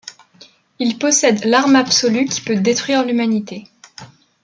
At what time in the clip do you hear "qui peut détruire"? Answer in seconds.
2.25-3.05